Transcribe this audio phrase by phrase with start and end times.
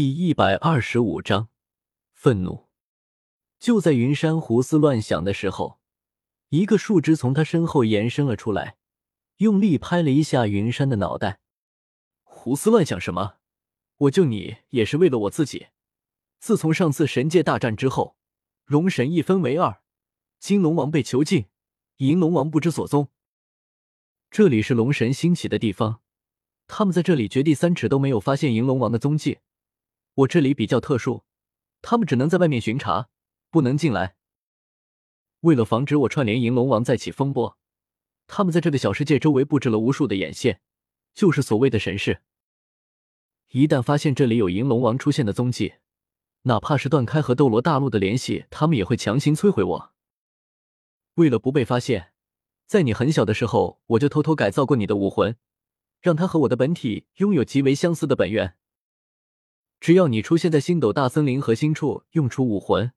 [0.00, 1.48] 第一百二十五章
[2.12, 2.68] 愤怒。
[3.58, 5.80] 就在云山胡思乱想的时候，
[6.50, 8.76] 一个树枝从他身后延伸了出来，
[9.38, 11.40] 用力拍了一下云山的脑袋。
[12.22, 13.38] 胡思乱想什么？
[13.96, 15.66] 我救你也是为了我自己。
[16.38, 18.16] 自从上次神界大战之后，
[18.66, 19.82] 龙神一分为二，
[20.38, 21.46] 金龙王被囚禁，
[21.96, 23.08] 银龙王不知所踪。
[24.30, 26.02] 这里是龙神兴起的地方，
[26.68, 29.38] 他们在这里掘地三尺都没有发现银龙王的踪迹。
[30.18, 31.22] 我这里比较特殊，
[31.80, 33.08] 他们只能在外面巡查，
[33.50, 34.16] 不能进来。
[35.40, 37.56] 为了防止我串联银龙王再起风波，
[38.26, 40.60] 他们在这个小世界周围布置了无数的眼线，
[41.14, 42.20] 就是所谓的神识。
[43.50, 45.74] 一旦发现这里有银龙王出现的踪迹，
[46.42, 49.92] 哪怕是断开和斗罗大陆的联系，他们也会强行摧毁我。
[51.14, 52.12] 为了不被发现，
[52.66, 55.36] 在你很小的时候，我就偷偷改造过你的武魂，
[56.00, 58.56] 让他和我的本体拥有极为相似的本源。
[59.80, 62.92] 只要你出现在星斗大森林核心处，用出武魂，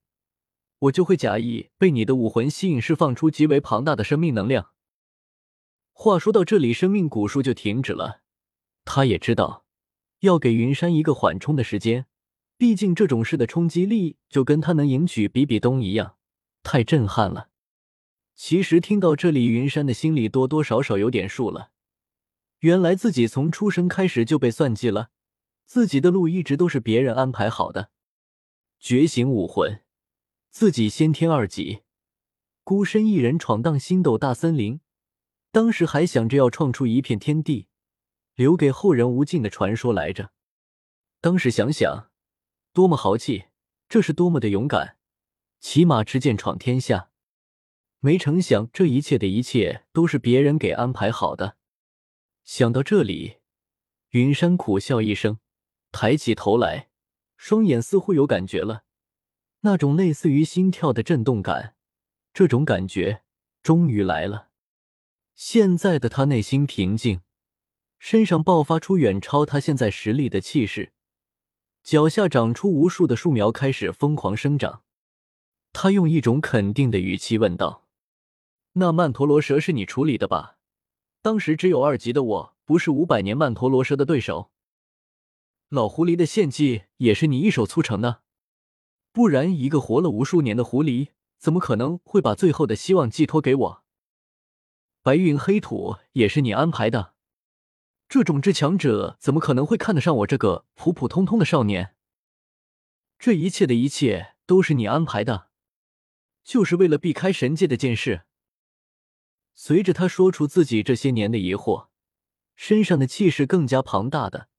[0.80, 4.72] 我就会假意被你的武魂吸引，释放出极为庞大的生命能量。
[5.94, 8.22] 话说到这里，生命古树就停止了。
[8.84, 9.66] 他也知道
[10.22, 12.08] 要给云山一个缓冲的时间，
[12.58, 16.16] 毕竟这种事的冲击力就跟他能迎娶比比东一样，
[16.64, 17.50] 太震撼了。
[18.34, 21.70] 其实听到这里，云山的心里多多少少有点数了。
[22.62, 25.10] 原来自己从出生开始就被算计了。
[25.74, 27.92] 自己的路一直都是别人安排好的，
[28.78, 29.86] 觉醒武魂，
[30.50, 31.84] 自己先天二级，
[32.66, 34.82] 孤身一人闯荡星斗大森林，
[35.50, 37.70] 当时还想着要创出一片天地，
[38.36, 40.32] 留给后人无尽的传说来着。
[41.22, 42.12] 当时想想，
[42.74, 43.46] 多么豪气，
[43.88, 44.98] 这是多么的勇敢，
[45.62, 47.12] 骑马持剑闯天下。
[48.02, 51.56] 没成想，这一切的一切都是别人给安排好的。
[52.44, 53.38] 想到这里，
[54.10, 55.40] 云山苦笑一声。
[55.92, 56.90] 抬起头来，
[57.38, 58.84] 双眼似乎有感觉了，
[59.62, 61.76] 那种类似于心跳的震动感，
[62.34, 63.24] 这种感觉
[63.62, 64.50] 终于来了。
[65.36, 67.22] 现在的他内心平静，
[68.00, 70.94] 身上爆发出远超他现在实力的气势，
[71.84, 74.84] 脚下长出无数的树苗，开始疯狂生长。
[75.74, 77.88] 他用一种肯定的语气问道
[78.74, 80.58] ：“那曼陀罗蛇是你处理的吧？
[81.22, 84.52] 当时只有二级的我，不是五百年曼陀罗蛇的对手。”
[85.72, 88.24] 老狐狸的献祭也是你一手促成的，
[89.14, 93.84] 不然一个活了无数年的狐狸，怎么可能会把最后的希望寄托给我？
[95.02, 97.14] 白云黑土也是你安排的，
[98.10, 101.96] 这种至强者怎么可能会看得上我这个普普通通的少年？
[103.18, 105.48] 这一切的一切都是你安排的，
[106.44, 108.24] 就是为了避开神界的剑士。
[109.56, 111.88] 随着他说出自己这些年的疑惑，
[112.58, 114.50] 身上的气势更加庞大的。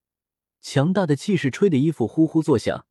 [0.62, 2.86] 强大的气势吹得衣服呼呼作响，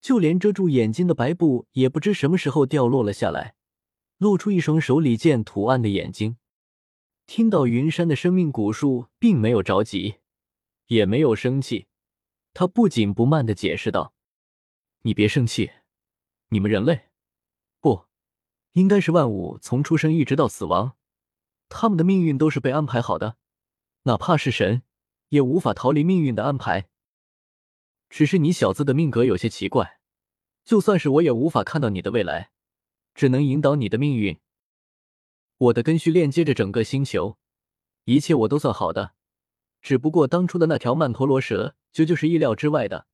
[0.00, 3.54] 就连遮住眼睛的白布也不知什么时候掉落了下来，
[4.18, 6.36] 露出一双手里剑图案的眼睛。
[7.26, 10.16] 听到云山的生命古树，并没有着急，
[10.88, 11.86] 也没有生气，
[12.52, 14.12] 他不紧不慢的解释道
[15.02, 15.70] ：“你别生气，
[16.48, 17.08] 你们人类，
[17.80, 18.04] 不，
[18.72, 20.96] 应该是万物从出生一直到死亡，
[21.70, 23.38] 他们的命运都是被安排好的，
[24.02, 24.82] 哪怕是神。”
[25.32, 26.88] 也无法逃离命运的安排。
[28.10, 29.98] 只是你小子的命格有些奇怪，
[30.62, 32.50] 就算是我也无法看到你的未来，
[33.14, 34.38] 只能引导你的命运。
[35.56, 37.38] 我的根须链接着整个星球，
[38.04, 39.14] 一切我都算好的。
[39.80, 43.06] 只不过当初的那条曼陀罗蛇，就就是意料之外的。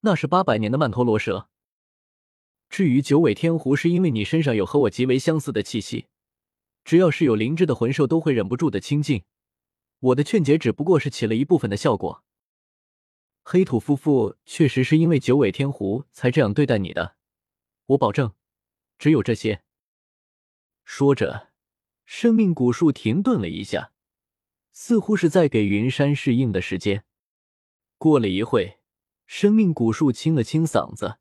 [0.00, 1.50] 那是八百年的曼陀罗蛇。
[2.70, 6.06] 至于九尾天狐，是因为你身上有和我极为相似的气息，
[6.82, 9.24] 只要是有灵智的魂兽，都会忍不住的亲近。
[10.02, 12.24] 我的劝解只不过是起了一部分的效果。
[13.44, 17.16] 黑土夫妇确实是因为九尾天狐才这样对待你的，
[17.86, 18.34] 我保证，
[18.98, 19.62] 只有这些。
[20.84, 21.50] 说着，
[22.04, 23.92] 生命古树停顿了一下，
[24.72, 27.04] 似乎是在给云山适应的时间。
[27.96, 28.80] 过了一会，
[29.26, 31.18] 生命古树清了清嗓子，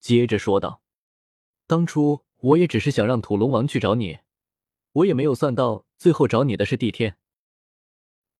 [0.00, 0.82] 接着说道
[1.68, 4.18] ：“当初我也只是想让土龙王去找你，
[4.92, 7.16] 我也没有算到最后找你的是帝天。”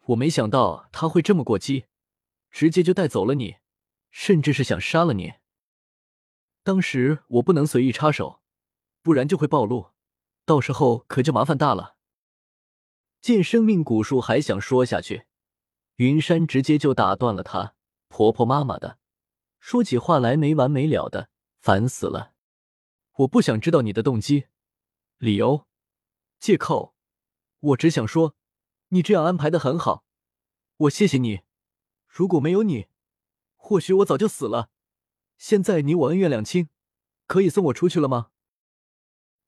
[0.07, 1.87] 我没想到他会这么过激，
[2.51, 3.57] 直接就带走了你，
[4.11, 5.35] 甚至是想杀了你。
[6.63, 8.41] 当时我不能随意插手，
[9.03, 9.91] 不然就会暴露，
[10.45, 11.97] 到时候可就麻烦大了。
[13.21, 15.27] 见生命古树还想说下去，
[15.97, 17.75] 云山直接就打断了他。
[18.09, 18.99] 婆婆妈妈的，
[19.59, 21.31] 说起话来没完没了的，
[21.61, 22.33] 烦死了。
[23.17, 24.47] 我不想知道你的动机、
[25.19, 25.67] 理由、
[26.39, 26.95] 借口，
[27.59, 28.37] 我只想说。
[28.89, 30.05] 你这样安排的很好，
[30.77, 31.41] 我谢谢你。
[32.07, 32.87] 如果没有你，
[33.57, 34.71] 或许我早就死了。
[35.37, 36.69] 现在你我恩怨两清，
[37.27, 38.31] 可以送我出去了吗？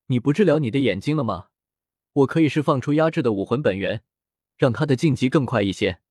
[0.07, 1.49] 你不治疗你的眼睛了吗？
[2.11, 4.03] 我可以释放出压制的武魂本源，
[4.57, 6.01] 让他的晋级更快一些。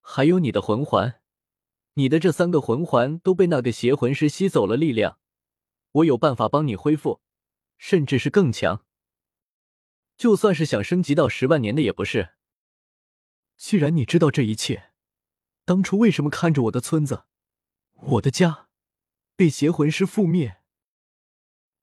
[0.00, 1.20] 还有你的魂环，
[1.94, 5.18] 你的这三个魂环都被那个邪魂师吸走了力量，
[5.92, 7.22] 我有办法帮你恢复，
[7.78, 8.84] 甚至是更强。
[10.20, 12.34] 就算是想升级到十万年的也不是。
[13.56, 14.92] 既然你知道这一切，
[15.64, 17.24] 当初为什么看着我的村子、
[17.94, 18.68] 我的家
[19.34, 20.60] 被邪魂师覆灭？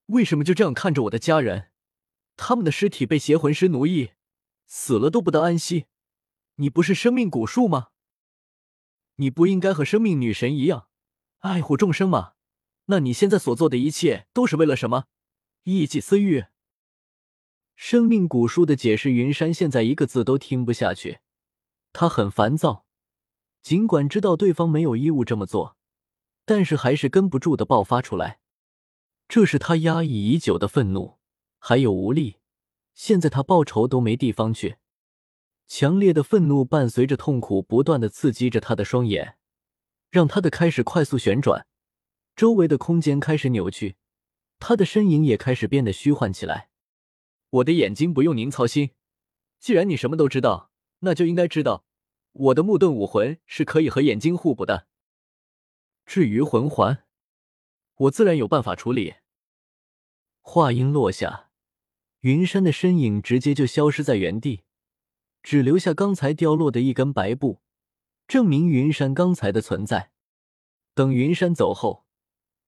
[0.06, 1.72] 为什么就这样看着我的家人，
[2.36, 4.12] 他们的尸体被邪魂师奴役，
[4.68, 5.86] 死了都不得安息？
[6.54, 7.88] 你不是生命古树吗？
[9.16, 10.86] 你不应该和生命女神一样
[11.40, 12.34] 爱护众生吗？
[12.84, 15.06] 那你现在所做的一切都是为了什么？
[15.64, 16.44] 一己私欲？
[17.80, 21.20] 生命古树的解释，云山现在一个字都听不下去，
[21.92, 22.84] 他很烦躁。
[23.62, 25.76] 尽管知道对方没有义务这么做，
[26.44, 28.40] 但是还是跟不住的爆发出来。
[29.28, 31.18] 这是他压抑已久的愤怒，
[31.60, 32.38] 还有无力。
[32.94, 34.78] 现在他报仇都没地方去。
[35.68, 39.36] 强烈的愤怒伴随着痛苦，不断的刺激着他的双眼，
[40.10, 41.64] 让他的开始快速旋转，
[42.34, 43.94] 周围的空间开始扭曲，
[44.58, 46.67] 他的身影也开始变得虚幻起来。
[47.50, 48.90] 我的眼睛不用您操心，
[49.58, 51.86] 既然你什么都知道，那就应该知道，
[52.32, 54.86] 我的木盾武魂是可以和眼睛互补的。
[56.04, 57.04] 至于魂环，
[57.96, 59.14] 我自然有办法处理。
[60.40, 61.50] 话音落下，
[62.20, 64.64] 云山的身影直接就消失在原地，
[65.42, 67.60] 只留下刚才掉落的一根白布，
[68.26, 70.12] 证明云山刚才的存在。
[70.94, 72.06] 等云山走后，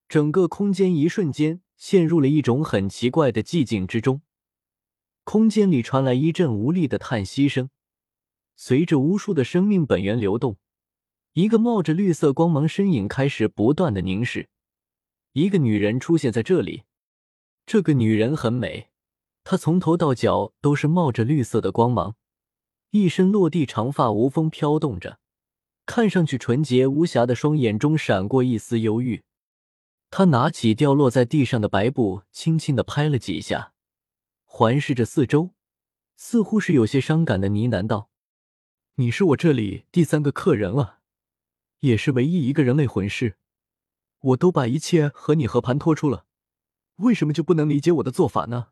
[0.09, 4.23] 整个空间一瞬间陷入了一种很奇怪的寂静之中，
[5.25, 7.71] 空间里传来一阵无力的叹息声，
[8.57, 10.57] 随着无数的生命本源流动，
[11.35, 14.49] 一个冒着绿色光芒身影开始不断的凝视。
[15.33, 16.83] 一个女人出现在这里，
[17.65, 18.89] 这个女人很美，
[19.45, 22.17] 她从头到脚都是冒着绿色的光芒，
[22.91, 25.21] 一身落地长发无风飘动着，
[25.87, 29.23] 看上去纯洁无瑕的双眼中闪过一丝忧郁。
[30.11, 33.73] 她拿起掉落在地上的白布，轻轻的拍了几下，
[34.53, 35.55] 环视着四周，
[36.17, 38.11] 似乎是有些伤感的呢喃道
[38.97, 40.99] ：“你是我这里第三个客人了，
[41.79, 43.39] 也是唯一一个人类魂师。”
[44.19, 46.27] 我都把一切和你和盘托出了，
[46.97, 48.71] 为什么就不能理解我的做法呢？